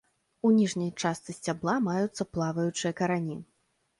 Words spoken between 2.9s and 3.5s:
карані.